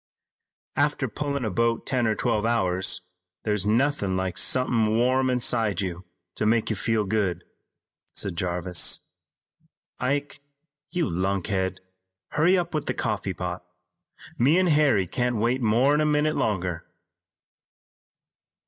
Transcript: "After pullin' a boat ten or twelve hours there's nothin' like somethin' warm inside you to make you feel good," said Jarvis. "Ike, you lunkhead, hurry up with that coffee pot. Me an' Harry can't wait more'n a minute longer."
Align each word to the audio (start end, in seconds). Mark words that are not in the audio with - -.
"After 0.75 1.07
pullin' 1.07 1.45
a 1.45 1.51
boat 1.51 1.85
ten 1.85 2.07
or 2.07 2.15
twelve 2.15 2.43
hours 2.43 3.01
there's 3.43 3.67
nothin' 3.67 4.17
like 4.17 4.35
somethin' 4.35 4.97
warm 4.97 5.29
inside 5.29 5.79
you 5.79 6.05
to 6.33 6.47
make 6.47 6.71
you 6.71 6.75
feel 6.75 7.03
good," 7.03 7.43
said 8.15 8.35
Jarvis. 8.35 9.01
"Ike, 9.99 10.39
you 10.89 11.07
lunkhead, 11.07 11.81
hurry 12.29 12.57
up 12.57 12.73
with 12.73 12.87
that 12.87 12.95
coffee 12.95 13.33
pot. 13.33 13.63
Me 14.39 14.57
an' 14.57 14.65
Harry 14.65 15.05
can't 15.05 15.35
wait 15.35 15.61
more'n 15.61 16.01
a 16.01 16.05
minute 16.07 16.35
longer." 16.35 16.87